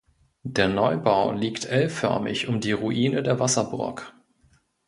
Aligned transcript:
Der 0.41 0.67
Neubau 0.67 1.31
liegt 1.31 1.65
L-förmig 1.67 2.47
um 2.47 2.59
die 2.59 2.71
Ruine 2.71 3.21
der 3.21 3.39
Wasserburg. 3.39 4.15